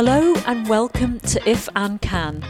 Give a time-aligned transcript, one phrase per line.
[0.00, 2.44] Hello and welcome to If Anne Can,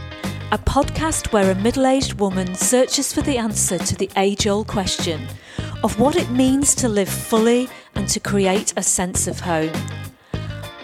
[0.51, 4.67] a podcast where a middle aged woman searches for the answer to the age old
[4.67, 5.27] question
[5.81, 9.73] of what it means to live fully and to create a sense of home.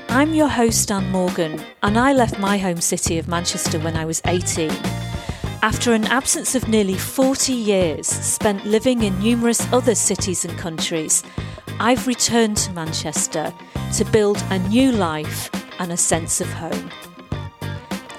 [0.10, 4.06] I'm your host, Anne Morgan, and I left my home city of Manchester when I
[4.06, 4.72] was 18.
[5.62, 11.22] After an absence of nearly 40 years spent living in numerous other cities and countries,
[11.80, 13.54] I've returned to Manchester
[13.98, 16.90] to build a new life and a sense of home.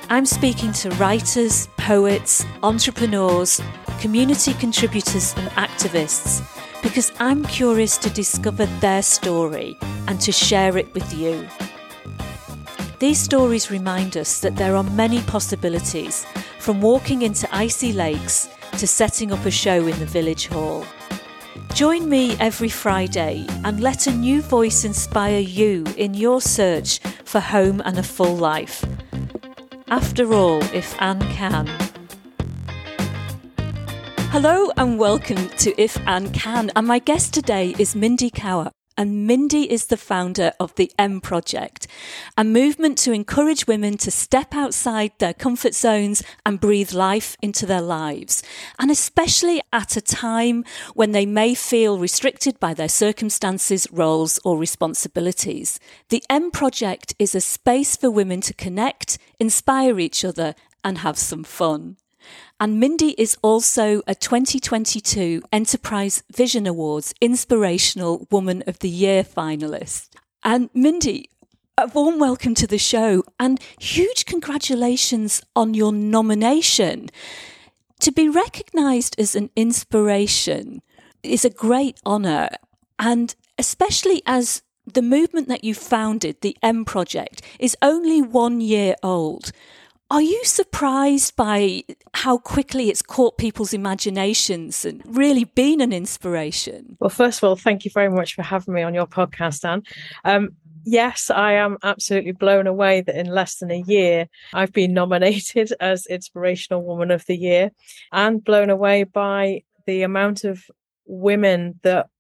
[0.09, 3.61] I'm speaking to writers, poets, entrepreneurs,
[4.01, 6.43] community contributors, and activists
[6.83, 11.49] because I'm curious to discover their story and to share it with you.
[12.99, 16.25] These stories remind us that there are many possibilities,
[16.59, 18.49] from walking into icy lakes
[18.79, 20.85] to setting up a show in the village hall.
[21.75, 27.41] Join me every Friday and let a new voice inspire you in your search for
[27.41, 28.85] home and a full life.
[29.89, 31.67] After all, if Anne can.
[34.31, 39.27] Hello and welcome to If Anne Can, and my guest today is Mindy Cower and
[39.27, 41.87] Mindy is the founder of the M Project,
[42.37, 47.67] a movement to encourage women to step outside their comfort zones and breathe life into
[47.67, 48.43] their lives.
[48.79, 54.59] And especially at a time when they may feel restricted by their circumstances, roles, or
[54.59, 55.79] responsibilities.
[56.09, 61.19] The M Project is a space for women to connect, inspire each other, and have
[61.19, 61.97] some fun.
[62.59, 70.09] And Mindy is also a 2022 Enterprise Vision Awards Inspirational Woman of the Year finalist.
[70.43, 71.29] And Mindy,
[71.79, 77.11] a warm welcome to the show and huge congratulations on your nomination.
[78.01, 80.81] To be recognised as an inspiration
[81.23, 82.49] is a great honour,
[82.99, 88.95] and especially as the movement that you founded, the M Project, is only one year
[89.03, 89.53] old.
[90.09, 91.83] Are you surprised by
[92.15, 96.97] how quickly it's caught people's imaginations and really been an inspiration?
[97.01, 99.83] Well, first of all, thank you very much for having me on your podcast, Anne.
[100.25, 100.51] Um,
[100.85, 105.73] yes, I am absolutely blown away that in less than a year I've been nominated
[105.81, 107.73] as Inspirational Woman of the Year
[108.13, 110.63] and blown away by the amount of
[111.07, 112.11] women that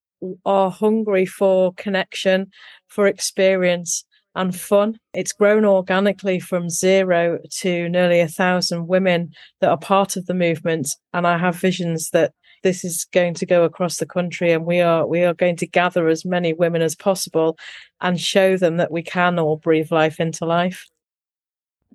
[0.44, 2.50] are hungry for connection,
[2.88, 4.04] for experience,
[4.36, 4.98] and fun.
[5.14, 10.34] It's grown organically from zero to nearly a thousand women that are part of the
[10.34, 10.88] movement.
[11.12, 12.32] And I have visions that
[12.62, 15.66] this is going to go across the country and we are we are going to
[15.66, 17.56] gather as many women as possible
[18.00, 20.86] and show them that we can all breathe life into life.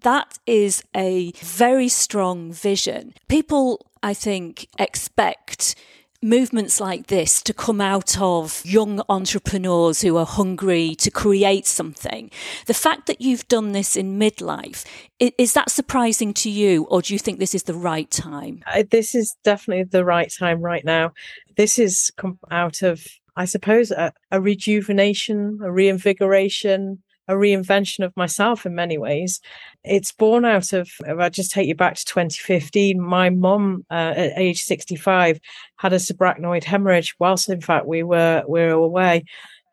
[0.01, 3.13] That is a very strong vision.
[3.27, 5.75] People, I think, expect
[6.21, 12.29] movements like this to come out of young entrepreneurs who are hungry to create something.
[12.67, 14.85] The fact that you've done this in midlife,
[15.19, 18.63] is that surprising to you, or do you think this is the right time?
[18.89, 21.13] This is definitely the right time right now.
[21.57, 23.05] This is come out of,
[23.35, 29.39] I suppose, a, a rejuvenation, a reinvigoration, a reinvention of myself in many ways.
[29.83, 34.13] It's born out of, if I just take you back to 2015, my mom uh,
[34.15, 35.39] at age 65
[35.77, 39.23] had a subarachnoid hemorrhage whilst, in fact, we were, we were away.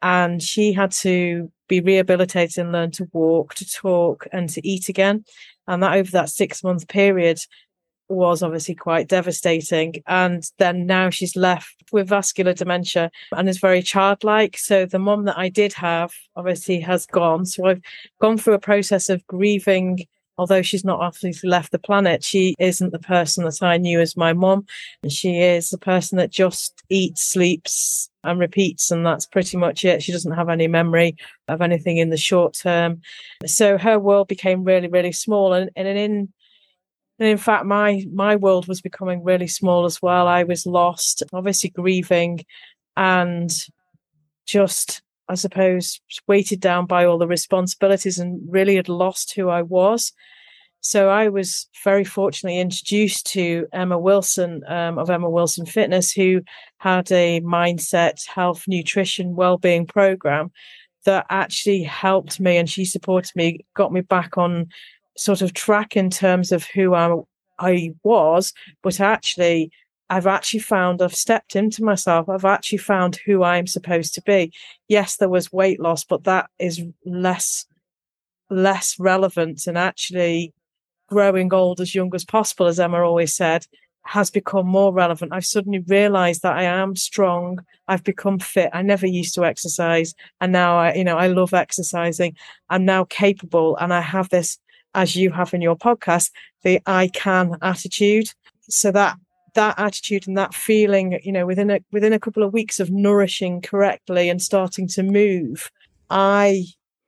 [0.00, 4.88] And she had to be rehabilitated and learn to walk, to talk, and to eat
[4.88, 5.25] again.
[5.66, 7.40] And that over that six month period,
[8.08, 9.94] was obviously quite devastating.
[10.06, 14.56] And then now she's left with vascular dementia and is very childlike.
[14.58, 17.46] So the mom that I did have obviously has gone.
[17.46, 17.82] So I've
[18.20, 20.06] gone through a process of grieving.
[20.38, 24.16] Although she's not obviously left the planet, she isn't the person that I knew as
[24.16, 24.66] my mom.
[25.02, 28.92] And she is the person that just eats, sleeps, and repeats.
[28.92, 30.00] And that's pretty much it.
[30.00, 31.16] She doesn't have any memory
[31.48, 33.00] of anything in the short term.
[33.46, 35.54] So her world became really, really small.
[35.54, 36.32] And, and in
[37.19, 40.29] and in fact, my my world was becoming really small as well.
[40.29, 42.44] I was lost, obviously grieving,
[42.97, 43.50] and
[44.47, 49.62] just, I suppose, weighted down by all the responsibilities, and really had lost who I
[49.62, 50.12] was.
[50.81, 56.43] So I was very fortunately introduced to Emma Wilson um, of Emma Wilson Fitness, who
[56.79, 60.53] had a mindset, health, nutrition, well-being program
[61.05, 64.69] that actually helped me, and she supported me, got me back on
[65.19, 67.15] sort of track in terms of who I,
[67.59, 69.70] I was, but actually,
[70.11, 72.29] I've actually found I've stepped into myself.
[72.29, 74.53] I've actually found who I'm supposed to be.
[74.88, 77.67] Yes, there was weight loss, but that is less
[78.50, 80.55] less relevant and actually
[81.09, 83.67] growing old as young as possible, as Emma always said,
[84.03, 85.32] has become more relevant.
[85.32, 87.59] I've suddenly realized that I am strong.
[87.88, 88.71] I've become fit.
[88.73, 90.14] I never used to exercise.
[90.41, 92.37] And now I, you know, I love exercising.
[92.71, 94.59] I'm now capable and I have this,
[94.94, 96.31] as you have in your podcast,
[96.62, 98.32] the I can attitude.
[98.69, 99.17] So that
[99.55, 102.90] that attitude and that feeling, you know, within a within a couple of weeks of
[102.90, 105.70] nourishing correctly and starting to move,
[106.11, 106.64] I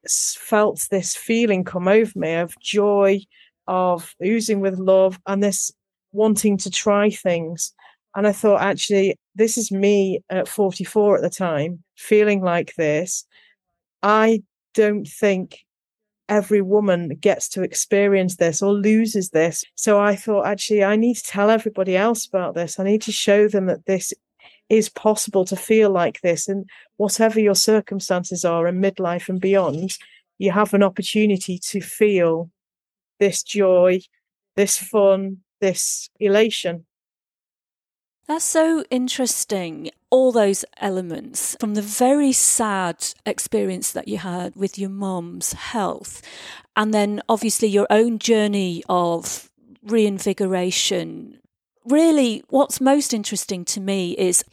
[0.08, 3.20] felt this feeling come over me of joy,
[3.66, 5.70] of oozing with love, and this
[6.12, 7.72] wanting to try things.
[8.16, 13.24] And I thought, actually, this is me at 44 at the time, feeling like this.
[14.02, 14.42] I
[14.74, 15.64] don't think
[16.30, 19.64] every woman gets to experience this or loses this.
[19.74, 22.78] So I thought, actually, I need to tell everybody else about this.
[22.78, 24.14] I need to show them that this
[24.68, 26.48] is possible to feel like this.
[26.48, 29.98] And whatever your circumstances are in midlife and beyond,
[30.38, 32.48] you have an opportunity to feel
[33.18, 34.00] this joy,
[34.56, 36.86] this fun, this elation.
[38.30, 39.90] That's so interesting.
[40.08, 46.22] All those elements from the very sad experience that you had with your mom's health,
[46.76, 49.50] and then obviously your own journey of
[49.82, 51.40] reinvigoration.
[51.84, 54.44] Really, what's most interesting to me is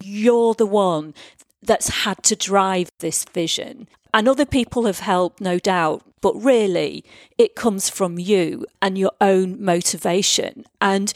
[0.00, 1.12] you're the one
[1.60, 3.88] that's had to drive this vision.
[4.14, 7.04] And other people have helped, no doubt, but really
[7.36, 10.66] it comes from you and your own motivation.
[10.80, 11.12] And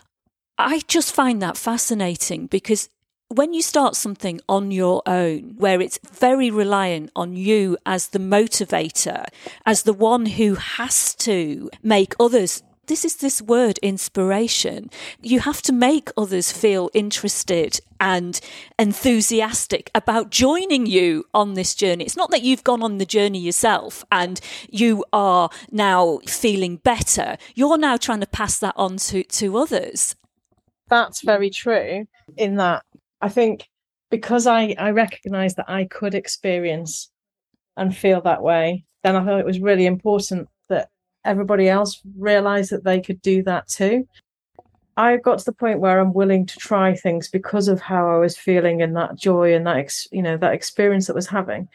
[0.65, 2.89] I just find that fascinating because
[3.29, 8.19] when you start something on your own, where it's very reliant on you as the
[8.19, 9.25] motivator,
[9.65, 14.91] as the one who has to make others this is this word inspiration.
[15.23, 18.41] You have to make others feel interested and
[18.77, 22.05] enthusiastic about joining you on this journey.
[22.05, 27.39] It's not that you've gone on the journey yourself and you are now feeling better.
[27.55, 30.17] You're now trying to pass that on to, to others.
[30.93, 32.05] That's very true,
[32.37, 32.83] in that
[33.23, 33.67] I think
[34.11, 37.11] because I, I recognized that I could experience
[37.79, 40.91] and feel that way, then I thought it was really important that
[41.25, 44.07] everybody else realized that they could do that too.
[44.99, 48.19] I got to the point where I'm willing to try things because of how I
[48.19, 51.69] was feeling and that joy and that ex- you know that experience that was having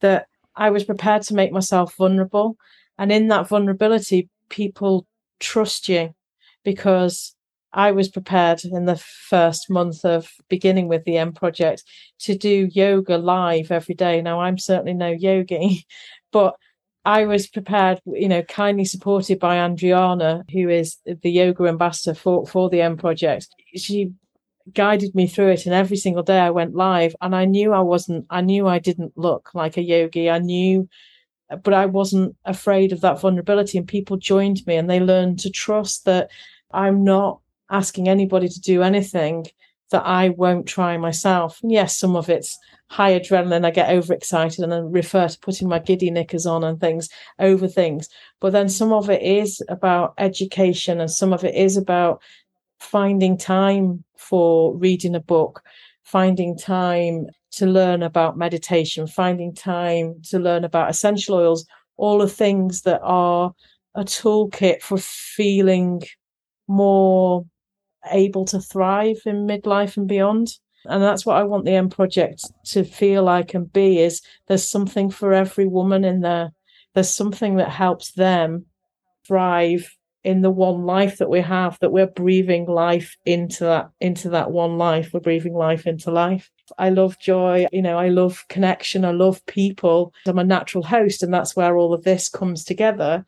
[0.00, 2.56] that I was prepared to make myself vulnerable
[2.98, 5.08] and in that vulnerability people
[5.40, 6.14] trust you
[6.62, 7.34] because
[7.72, 11.84] I was prepared in the first month of beginning with the M project
[12.20, 14.20] to do yoga live every day.
[14.22, 15.86] Now I'm certainly no yogi,
[16.32, 16.56] but
[17.04, 22.46] I was prepared, you know, kindly supported by Andriana, who is the yoga ambassador for,
[22.46, 23.48] for the M project.
[23.74, 24.12] She
[24.74, 27.80] guided me through it and every single day I went live and I knew I
[27.80, 30.28] wasn't I knew I didn't look like a yogi.
[30.30, 30.88] I knew
[31.64, 35.50] but I wasn't afraid of that vulnerability and people joined me and they learned to
[35.50, 36.30] trust that
[36.72, 37.40] I'm not
[37.70, 39.46] asking anybody to do anything
[39.90, 41.60] that I won't try myself.
[41.62, 42.58] And yes, some of it's
[42.88, 46.80] high adrenaline, I get overexcited and then refer to putting my giddy knickers on and
[46.80, 47.08] things
[47.38, 48.08] over things.
[48.40, 52.22] But then some of it is about education and some of it is about
[52.80, 55.62] finding time for reading a book,
[56.02, 62.28] finding time to learn about meditation, finding time to learn about essential oils, all the
[62.28, 63.52] things that are
[63.94, 66.02] a toolkit for feeling
[66.68, 67.44] more
[68.10, 70.48] able to thrive in midlife and beyond.
[70.86, 74.68] And that's what i want the M project to feel like and be is there's
[74.68, 76.52] something for every woman in there.
[76.94, 78.66] There's something that helps them
[79.26, 84.30] thrive in the one life that we have that we're breathing life into that into
[84.30, 85.10] that one life.
[85.12, 86.50] We're breathing life into life.
[86.78, 90.14] I love joy you know i love connection i love people.
[90.26, 93.24] I'm a natural host and that's where all of this comes together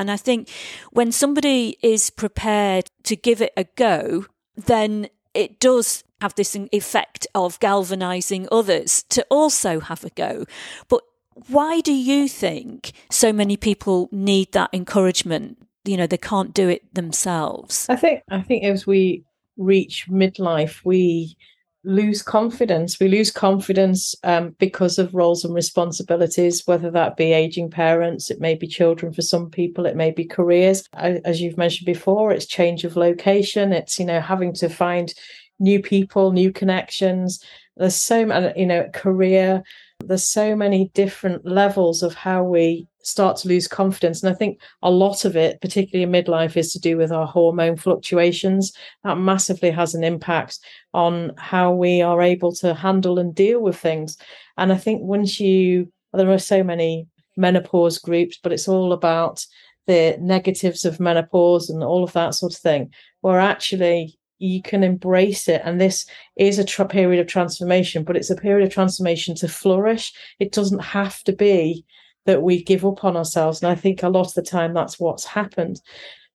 [0.00, 0.48] and i think
[0.90, 4.24] when somebody is prepared to give it a go
[4.56, 10.44] then it does have this effect of galvanizing others to also have a go.
[10.88, 11.02] But
[11.48, 15.58] why do you think so many people need that encouragement?
[15.84, 17.86] You know, they can't do it themselves.
[17.88, 19.24] I think I think as we
[19.56, 21.36] reach midlife, we
[21.84, 23.00] lose confidence.
[23.00, 28.40] We lose confidence um, because of roles and responsibilities, whether that be aging parents, it
[28.40, 30.84] may be children for some people, it may be careers.
[30.94, 33.72] As you've mentioned before, it's change of location.
[33.72, 35.12] It's you know having to find
[35.58, 37.42] new people, new connections.
[37.76, 39.62] There's so many, you know, career.
[40.04, 44.22] There's so many different levels of how we start to lose confidence.
[44.22, 47.26] And I think a lot of it, particularly in midlife, is to do with our
[47.26, 48.72] hormone fluctuations.
[49.04, 50.58] That massively has an impact
[50.92, 54.16] on how we are able to handle and deal with things.
[54.56, 59.44] And I think once you, there are so many menopause groups, but it's all about
[59.86, 62.92] the negatives of menopause and all of that sort of thing,
[63.22, 65.62] where actually you can embrace it.
[65.64, 69.48] And this is a tr- period of transformation, but it's a period of transformation to
[69.48, 70.12] flourish.
[70.38, 71.84] It doesn't have to be
[72.26, 73.62] that we give up on ourselves.
[73.62, 75.80] And I think a lot of the time that's what's happened.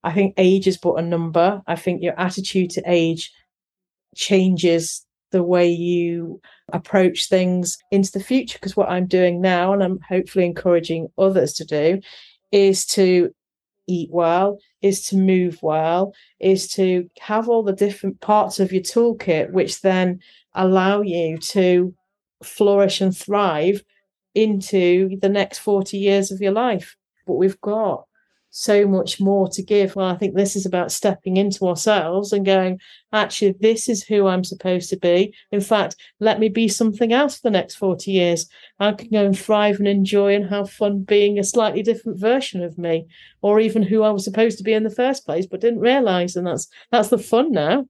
[0.04, 1.62] I think age is but a number.
[1.68, 3.32] I think your attitude to age
[4.16, 6.40] changes the way you
[6.72, 8.58] approach things into the future.
[8.60, 12.02] Because what I'm doing now, and I'm hopefully encouraging others to do,
[12.52, 13.34] is to
[13.88, 18.82] eat well, is to move well, is to have all the different parts of your
[18.82, 20.20] toolkit, which then
[20.54, 21.94] allow you to
[22.44, 23.84] flourish and thrive
[24.36, 26.96] into the next 40 years of your life.
[27.26, 28.06] But we've got
[28.58, 29.98] so much more to give.
[29.98, 32.80] Well, I think this is about stepping into ourselves and going,
[33.12, 35.36] actually, this is who I'm supposed to be.
[35.52, 38.48] In fact, let me be something else for the next 40 years.
[38.80, 42.64] I can go and thrive and enjoy and have fun being a slightly different version
[42.64, 43.08] of me,
[43.42, 46.38] or even who I was supposed to be in the first place, but didn't realize.
[46.38, 47.88] And that's that's the fun now.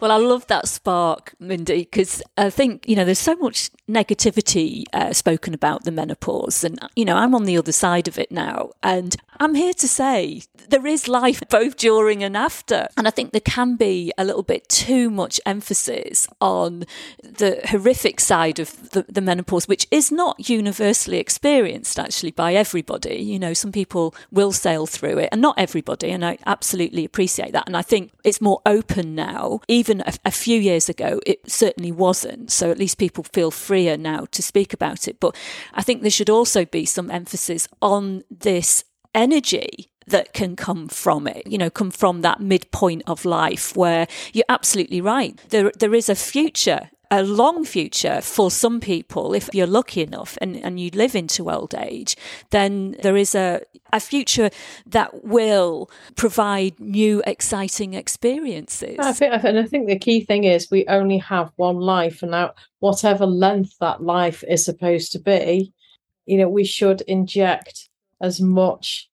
[0.00, 4.84] Well, I love that spark, Mindy, because I think, you know, there's so much negativity
[4.92, 6.64] uh, spoken about the menopause.
[6.64, 8.70] And, you know, I'm on the other side of it now.
[8.82, 12.88] And I'm here to say there is life both during and after.
[12.96, 16.84] And I think there can be a little bit too much emphasis on
[17.22, 23.16] the horrific side of the, the menopause, which is not universally experienced actually by everybody.
[23.16, 26.10] You know, some people will sail through it and not everybody.
[26.10, 27.66] And I absolutely appreciate that.
[27.66, 31.92] And I think it's more open now even a, a, few years ago, it certainly
[31.92, 32.50] wasn't.
[32.50, 35.18] So at least people feel freer now to speak about it.
[35.20, 35.36] But
[35.74, 41.26] I think there should also be some emphasis on this energy that can come from
[41.26, 45.40] it, you know, come from that midpoint of life where you're absolutely right.
[45.48, 50.36] There, there is a future a long future for some people, if you're lucky enough
[50.40, 52.16] and, and you live into old age,
[52.50, 54.50] then there is a, a future
[54.86, 58.96] that will provide new, exciting experiences.
[58.98, 62.32] I think, and I think the key thing is we only have one life, and
[62.32, 65.72] now whatever length that life is supposed to be,
[66.26, 67.88] you know, we should inject
[68.20, 69.08] as much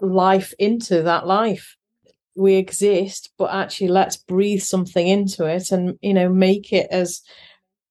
[0.00, 1.77] life into that life
[2.38, 7.22] we exist but actually let's breathe something into it and you know make it as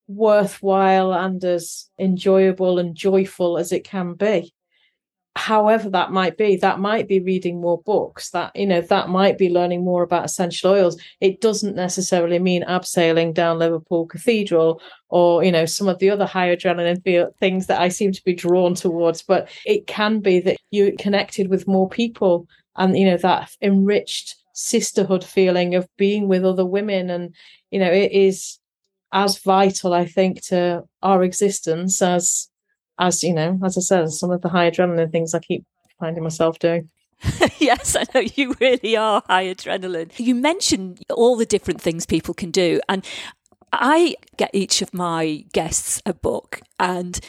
[0.07, 4.53] worthwhile and as enjoyable and joyful as it can be
[5.37, 9.37] however that might be that might be reading more books that you know that might
[9.37, 10.99] be learning more about essential oils.
[11.21, 16.25] It doesn't necessarily mean abseiling down liverpool cathedral or you know some of the other
[16.25, 20.57] high adrenaline things that i seem to be drawn towards but it can be that
[20.71, 26.43] you're connected with more people and you know that enriched sisterhood feeling of being with
[26.43, 27.09] other women.
[27.11, 27.35] And
[27.71, 28.59] you know it is
[29.13, 32.49] as vital i think to our existence as
[32.99, 35.65] as you know as i said some of the high adrenaline things i keep
[35.99, 36.89] finding myself doing
[37.57, 40.11] yes, I know you really are high adrenaline.
[40.19, 43.03] You mentioned all the different things people can do, and
[43.73, 47.19] I get each of my guests a book, and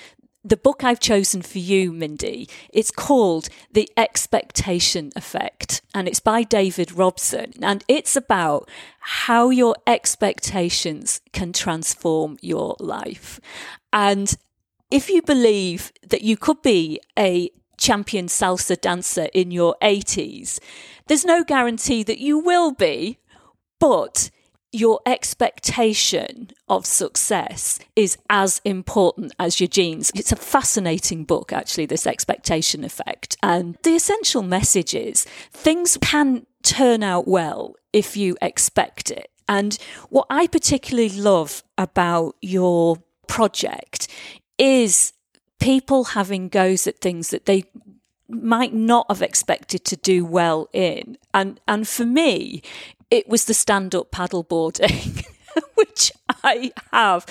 [0.45, 6.43] the book I've chosen for you, Mindy, it's called The Expectation Effect, and it's by
[6.43, 7.53] David Robson.
[7.61, 8.69] And it's about
[9.01, 13.41] how your expectations can transform your life.
[13.93, 14.35] And
[14.91, 20.59] if you believe that you could be a champion salsa dancer in your 80s,
[21.07, 23.19] there's no guarantee that you will be,
[23.79, 24.31] but
[24.71, 30.11] your expectation of success is as important as your genes.
[30.15, 33.37] It's a fascinating book, actually, this expectation effect.
[33.43, 39.31] And the essential message is things can turn out well if you expect it.
[39.49, 39.79] And
[40.11, 44.09] what I particularly love about your project
[44.59, 45.13] is
[45.59, 47.65] people having goes at things that they
[48.29, 51.17] might not have expected to do well in.
[51.33, 52.63] And and for me,
[53.11, 55.25] it was the stand up paddleboarding,
[55.75, 56.13] which
[56.45, 57.25] I have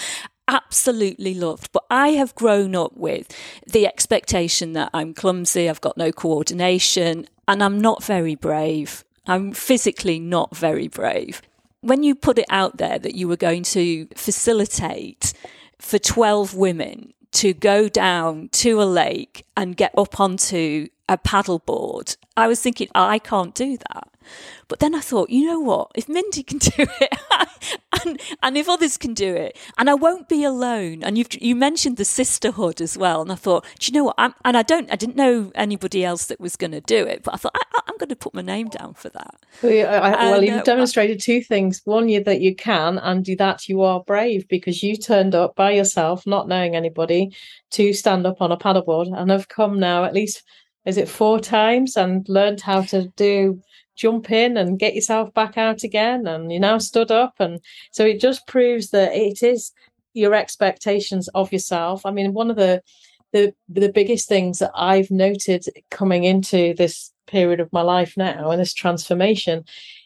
[0.48, 1.72] absolutely loved.
[1.72, 3.28] But I have grown up with
[3.66, 9.04] the expectation that I'm clumsy, I've got no coordination, and I'm not very brave.
[9.28, 11.42] I'm physically not very brave.
[11.82, 15.34] When you put it out there that you were going to facilitate
[15.80, 22.18] for 12 women to go down to a lake and get up onto a paddleboard,
[22.36, 24.10] I was thinking, I can't do that.
[24.68, 25.92] But then I thought, you know what?
[25.96, 27.16] If Mindy can do it,
[28.04, 31.04] and and if others can do it, and I won't be alone.
[31.04, 34.16] And you you mentioned the sisterhood as well, and I thought, do you know what?
[34.18, 37.24] I'm, and I don't, I didn't know anybody else that was going to do it,
[37.24, 39.36] but I thought I, am going to put my name down for that.
[39.62, 43.24] Well, yeah, I, well you've uh, demonstrated two things: one, you that you can, and
[43.24, 47.34] do that you are brave because you turned up by yourself, not knowing anybody,
[47.72, 50.44] to stand up on a paddleboard, and have come now at least
[50.88, 53.62] is it four times and learned how to do
[53.98, 57.36] jump in and get yourself back out again and you now stood up.
[57.40, 57.60] And
[57.92, 59.72] so it just proves that it is
[60.14, 62.06] your expectations of yourself.
[62.06, 62.82] I mean one of the
[63.34, 68.52] the the biggest things that i've noted coming into this period of my life now
[68.52, 69.64] and this transformation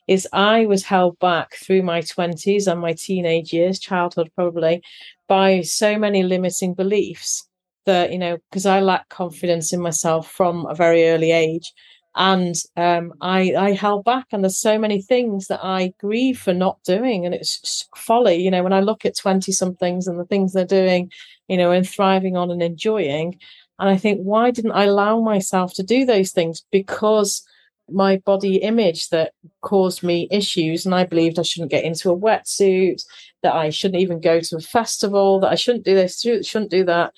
[0.07, 4.81] is i was held back through my 20s and my teenage years childhood probably
[5.27, 7.47] by so many limiting beliefs
[7.85, 11.73] that you know because i lack confidence in myself from a very early age
[12.15, 16.53] and um, I, I held back and there's so many things that i grieve for
[16.53, 20.25] not doing and it's folly you know when i look at 20 somethings and the
[20.25, 21.09] things they're doing
[21.51, 23.37] you know and thriving on and enjoying.
[23.77, 26.63] And i think why didn't i allow myself to do those things?
[26.71, 27.43] Because
[27.89, 32.17] my body image that caused me issues and i believed i shouldn't get into a
[32.17, 33.03] wetsuit
[33.43, 36.85] that i shouldn't even go to a festival that i shouldn't do this shouldn't do
[36.85, 37.13] that.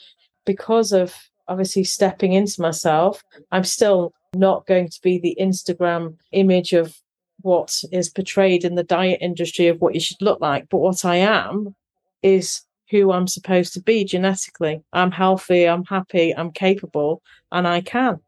[0.45, 1.15] Because of
[1.47, 6.95] obviously stepping into myself i'm still not going to be the Instagram image of
[7.41, 10.67] what is portrayed in the diet industry of what you should look like.
[10.69, 11.75] But what I am
[12.21, 14.81] is who I'm supposed to be genetically.
[14.93, 17.21] I'm healthy, I'm happy, I'm capable,
[17.51, 18.19] and I can.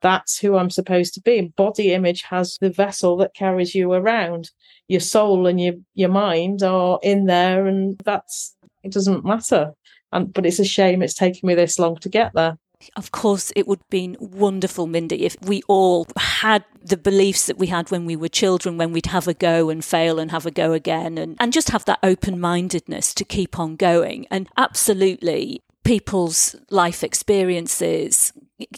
[0.00, 1.52] That's who I'm supposed to be.
[1.56, 4.50] Body image has the vessel that carries you around.
[4.88, 9.72] Your soul and your, your mind are in there, and that's it doesn't matter.
[10.12, 12.58] And but it's a shame it's taken me this long to get there.
[12.94, 17.58] Of course, it would have been wonderful, Mindy, if we all had the beliefs that
[17.58, 20.46] we had when we were children, when we'd have a go and fail and have
[20.46, 24.26] a go again, and, and just have that open mindedness to keep on going.
[24.30, 28.32] And absolutely, people's life experiences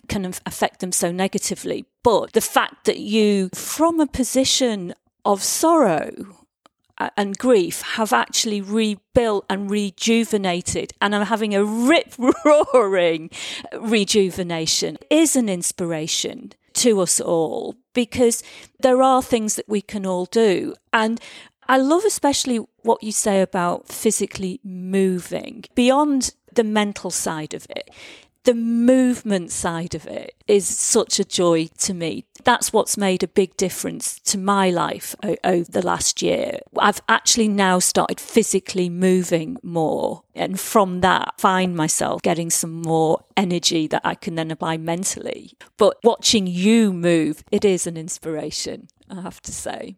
[0.08, 1.84] can affect them so negatively.
[2.02, 6.37] But the fact that you, from a position of sorrow,
[7.16, 12.14] and grief have actually rebuilt and rejuvenated and I'm having a rip
[12.44, 13.30] roaring
[13.78, 18.42] rejuvenation is an inspiration to us all because
[18.80, 20.74] there are things that we can all do.
[20.92, 21.20] And
[21.66, 27.90] I love especially what you say about physically moving beyond the mental side of it
[28.48, 32.24] the movement side of it is such a joy to me.
[32.44, 36.60] That's what's made a big difference to my life o- over the last year.
[36.78, 43.24] I've actually now started physically moving more, and from that, find myself getting some more
[43.36, 45.52] energy that I can then apply mentally.
[45.76, 49.96] But watching you move, it is an inspiration, I have to say.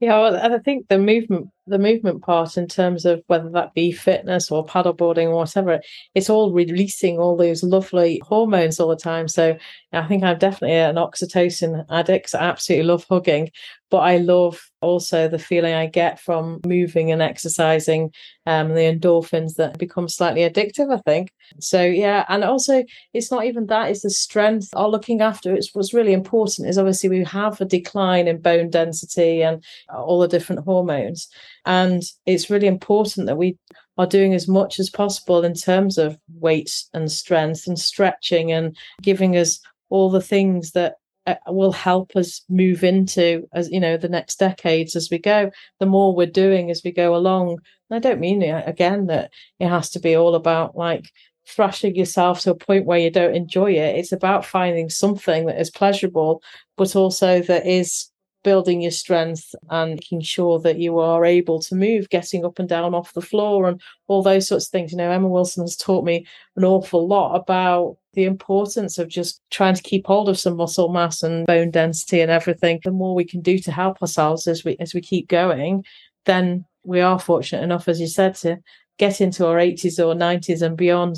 [0.00, 3.92] Yeah, well, I think the movement, the movement part, in terms of whether that be
[3.92, 5.80] fitness or paddleboarding or whatever,
[6.14, 9.28] it's all releasing all those lovely hormones all the time.
[9.28, 9.56] So
[9.92, 12.34] I think I'm definitely an oxytocin addict.
[12.34, 13.50] I absolutely love hugging,
[13.90, 18.10] but I love also the feeling I get from moving and exercising,
[18.46, 21.30] um, the endorphins that become slightly addictive, I think.
[21.60, 25.74] So yeah, and also it's not even that, it's the strength or looking after it's
[25.74, 29.62] what's really important is obviously we have a decline in bone density and
[29.94, 31.28] all the different hormones.
[31.64, 33.56] And it's really important that we
[33.98, 38.76] are doing as much as possible in terms of weight and strength and stretching and
[39.02, 40.94] giving us all the things that
[41.26, 45.50] uh, will help us move into as you know the next decades as we go.
[45.78, 47.58] The more we're doing as we go along.
[47.90, 51.10] And i don't mean again that it has to be all about like
[51.46, 53.96] thrashing yourself to a point where you don't enjoy it.
[53.96, 56.42] It's about finding something that is pleasurable
[56.76, 58.08] but also that is
[58.42, 62.68] building your strength and making sure that you are able to move, getting up and
[62.68, 64.92] down off the floor and all those sorts of things.
[64.92, 66.26] You know, Emma Wilson has taught me
[66.56, 70.92] an awful lot about the importance of just trying to keep hold of some muscle
[70.92, 72.80] mass and bone density and everything.
[72.84, 75.84] The more we can do to help ourselves as we as we keep going,
[76.26, 78.58] then we are fortunate enough, as you said, to
[78.98, 81.16] get into our 80s or 90s and beyond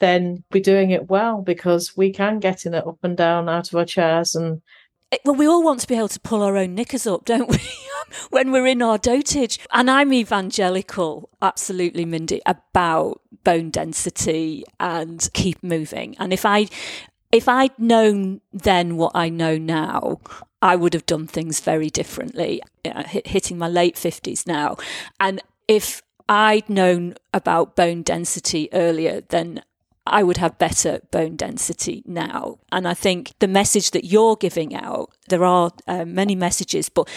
[0.00, 3.68] then be doing it well because we can get in it up and down out
[3.68, 4.60] of our chairs and
[5.24, 7.58] well, we all want to be able to pull our own knickers up, don't we?
[8.30, 9.58] when we're in our dotage.
[9.72, 16.16] And I'm evangelical, absolutely, Mindy, about bone density and keep moving.
[16.18, 16.68] And if I,
[17.32, 20.20] if I'd known then what I know now,
[20.62, 22.62] I would have done things very differently.
[22.84, 24.76] hitting my late 50s now.
[25.18, 29.62] And if I'd known about bone density earlier, then
[30.10, 32.58] I would have better bone density now.
[32.72, 37.08] And I think the message that you're giving out, there are uh, many messages, but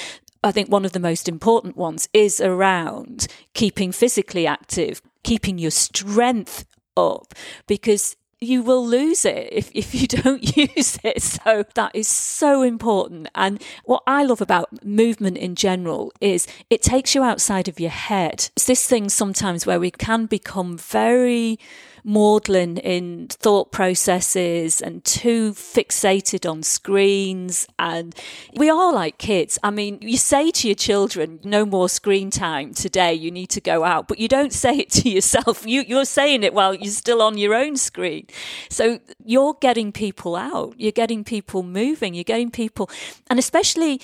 [0.43, 5.71] I think one of the most important ones is around keeping physically active, keeping your
[5.71, 7.33] strength up,
[7.65, 11.21] because you will lose it if, if you don't use it.
[11.21, 13.29] So that is so important.
[13.33, 17.89] And what I love about movement in general is it takes you outside of your
[17.89, 18.49] head.
[18.55, 21.57] It's this thing sometimes where we can become very
[22.03, 27.67] maudlin in thought processes and too fixated on screens.
[27.79, 28.15] And
[28.55, 29.57] we are like kids.
[29.63, 33.61] I mean, you say to your children, no more screen time today, you need to
[33.61, 35.65] go out, but you don't say it to yourself.
[35.65, 38.27] You, you're saying it while you're still on your own screen.
[38.69, 42.89] So you're getting people out, you're getting people moving, you're getting people,
[43.29, 44.01] and especially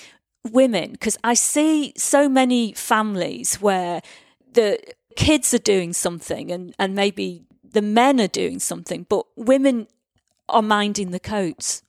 [0.51, 4.01] women, because I see so many families where
[4.53, 4.79] the
[5.15, 9.87] kids are doing something and, and maybe the men are doing something, but women
[10.47, 11.83] are minding the coats.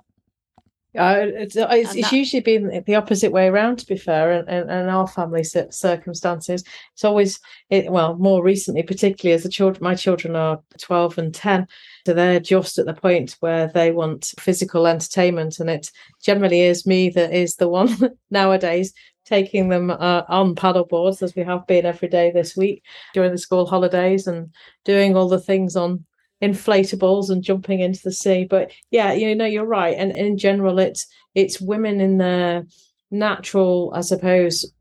[0.99, 4.33] Uh, it's, uh, it's, it's that, usually been the opposite way around, to be fair,
[4.33, 6.65] and, in, and our family circumstances.
[6.95, 7.39] It's always,
[7.69, 11.69] it, well, more recently, particularly as the children, my children are 12 and 10,
[12.07, 16.87] so they're just at the point where they want physical entertainment, and it generally is
[16.87, 17.97] me that is the one
[18.33, 18.93] nowadays
[19.25, 22.83] taking them uh, on paddle boards as we have been every day this week
[23.15, 24.53] during the school holidays and
[24.85, 26.05] doing all the things on
[26.43, 28.45] inflatables and jumping into the sea.
[28.45, 29.97] But yeah you know you're right.
[29.97, 32.67] And in general it's it's women in their
[33.13, 34.73] natural i suppose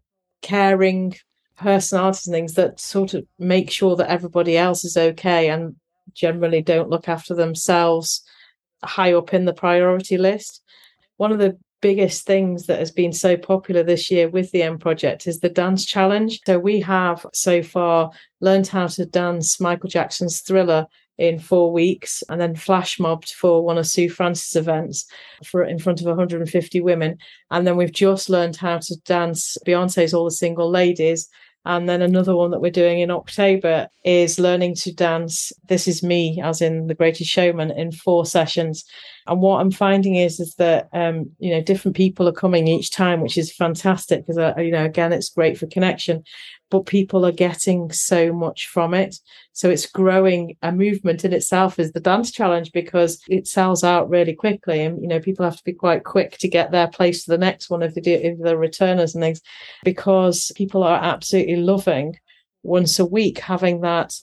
[0.44, 1.16] caring
[1.58, 5.76] personalities and things that sort of make sure that everybody else is okay and
[6.14, 8.22] generally don't look after themselves
[8.84, 10.64] high up in the priority list.
[11.18, 14.78] One of the biggest things that has been so popular this year with the M
[14.78, 16.42] Project is the dance challenge.
[16.46, 18.12] So we have so far
[18.42, 20.88] learned how to dance Michael Jackson's Thriller
[21.18, 25.06] in four weeks and then flash mobbed for one of Sue Francis events
[25.44, 27.18] for in front of 150 women.
[27.52, 31.30] And then we've just learned how to dance Beyonce's All the Single Ladies
[31.66, 36.02] and then another one that we're doing in October is learning to dance This Is
[36.02, 38.86] Me, as in The Greatest Showman, in four sessions.
[39.28, 42.92] And what I'm finding is, is that, um, you know, different people are coming each
[42.92, 46.24] time, which is fantastic because, uh, you know, again, it's great for connection
[46.70, 49.16] but people are getting so much from it.
[49.54, 54.10] So it's growing a movement in itself is the dance challenge because it sells out
[54.10, 54.82] really quickly.
[54.82, 57.38] And, you know, people have to be quite quick to get their place to the
[57.38, 59.42] next one if they do, if they're returners and things,
[59.84, 62.16] because people are absolutely loving
[62.64, 64.14] once a week having that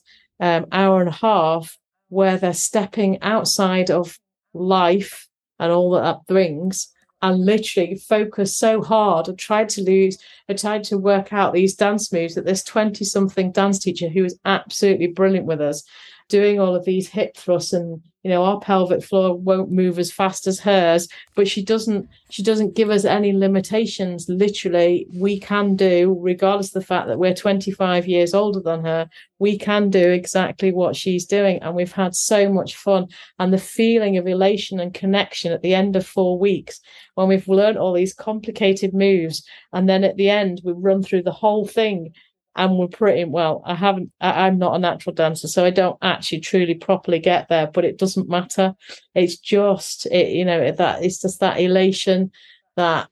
[0.40, 1.76] um, hour and a half
[2.08, 4.18] where they're stepping outside of
[4.54, 5.26] life
[5.58, 6.88] and all that that brings
[7.22, 11.74] and literally focused so hard and tried to lose I tried to work out these
[11.74, 15.82] dance moves that this 20 something dance teacher who was absolutely brilliant with us
[16.28, 20.10] doing all of these hip thrusts and you know our pelvic floor won't move as
[20.10, 24.28] fast as hers but she doesn't she doesn't give us any limitations.
[24.28, 29.08] Literally we can do regardless of the fact that we're 25 years older than her
[29.38, 33.06] we can do exactly what she's doing and we've had so much fun.
[33.38, 36.80] And the feeling of elation and connection at the end of 4 weeks
[37.14, 41.22] when we've learned all these complicated moves and then at the end we run through
[41.22, 42.12] the whole thing
[42.56, 45.98] and we're pretty well i haven't I, i'm not a natural dancer so i don't
[46.02, 48.74] actually truly properly get there but it doesn't matter.
[49.14, 52.32] It's just it you know that it's just that elation
[52.76, 53.08] that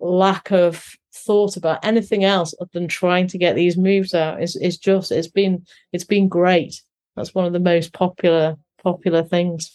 [0.00, 4.42] lack of thought about anything else other than trying to get these moves out.
[4.42, 6.82] Is is just it's been it's been great.
[7.16, 9.70] That's one of the most popular popular things.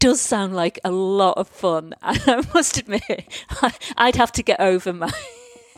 [0.00, 1.94] Does sound like a lot of fun.
[2.02, 3.46] I must admit,
[3.96, 5.12] I'd have to get over my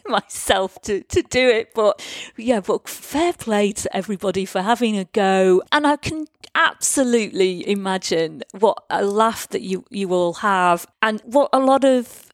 [0.08, 1.74] myself to, to do it.
[1.74, 2.04] But
[2.36, 5.62] yeah, but fair play to everybody for having a go.
[5.72, 11.50] And I can absolutely imagine what a laugh that you, you all have and what
[11.52, 12.32] a lot of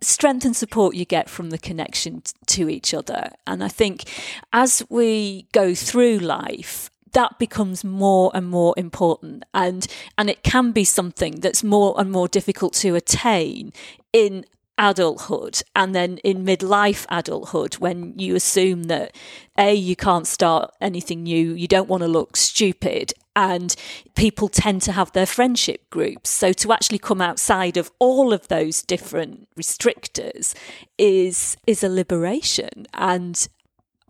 [0.00, 3.30] strength and support you get from the connection to each other.
[3.46, 4.04] And I think
[4.52, 9.86] as we go through life, that becomes more and more important and
[10.18, 13.72] and it can be something that's more and more difficult to attain
[14.12, 14.44] in
[14.78, 19.14] adulthood and then in midlife adulthood when you assume that
[19.58, 23.76] a you can't start anything new you don't want to look stupid and
[24.16, 26.28] people tend to have their friendship groups.
[26.28, 30.56] So to actually come outside of all of those different restrictors
[30.98, 32.86] is is a liberation.
[32.94, 33.46] And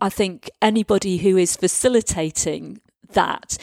[0.01, 3.59] I think anybody who is facilitating that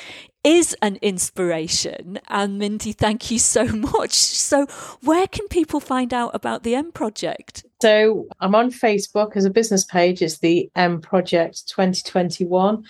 [0.46, 2.20] is an inspiration.
[2.28, 3.64] And Mindy, thank you so
[3.98, 4.14] much.
[4.14, 4.66] So,
[5.02, 7.66] where can people find out about the M Project?
[7.82, 10.22] So, I'm on Facebook as a business page.
[10.22, 12.84] It's the M Project 2021.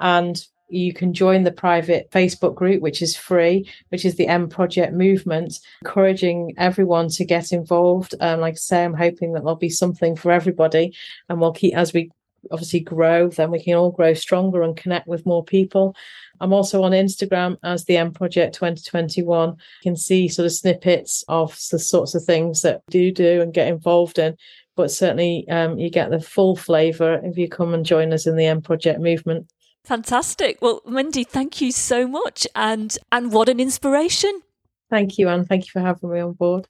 [0.00, 4.48] And you can join the private Facebook group, which is free, which is the M
[4.48, 8.14] Project Movement, encouraging everyone to get involved.
[8.20, 10.96] Um, like I say, I'm hoping that there'll be something for everybody,
[11.28, 12.10] and we'll keep as we
[12.50, 15.94] obviously grow, then we can all grow stronger and connect with more people.
[16.40, 19.50] I'm also on Instagram as the M Project 2021.
[19.50, 23.54] You can see sort of snippets of the sorts of things that do do and
[23.54, 24.36] get involved in.
[24.74, 28.36] But certainly, um, you get the full flavour if you come and join us in
[28.36, 29.46] the M Project movement.
[29.84, 30.58] Fantastic.
[30.60, 32.46] Well, Mindy, thank you so much.
[32.54, 34.42] And and what an inspiration.
[34.90, 35.44] Thank you, Anne.
[35.44, 36.66] Thank you for having me on board.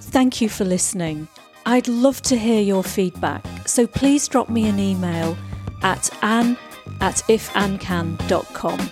[0.00, 1.28] Thank you for listening.
[1.66, 5.36] I'd love to hear your feedback, so please drop me an email
[5.82, 6.56] at anne
[7.00, 8.90] at ifannecan.com.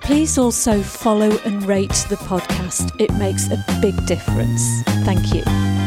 [0.00, 4.82] Please also follow and rate the podcast, it makes a big difference.
[5.04, 5.83] Thank you.